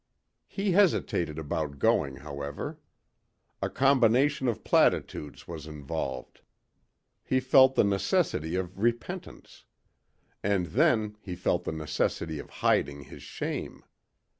He 0.47 0.71
hesitated 0.71 1.37
about 1.37 1.77
going, 1.77 2.15
however. 2.15 2.79
A 3.61 3.69
combination 3.69 4.47
of 4.47 4.63
platitudes 4.63 5.47
was 5.47 5.67
involved. 5.67 6.41
He 7.23 7.39
felt 7.39 7.75
the 7.75 7.83
necessity 7.83 8.55
of 8.55 8.79
repentance. 8.79 9.63
And 10.41 10.65
then 10.65 11.17
he 11.21 11.35
felt 11.35 11.65
the 11.65 11.71
necessity 11.71 12.39
of 12.39 12.49
hiding 12.65 13.01
his 13.03 13.21
shame. 13.21 13.83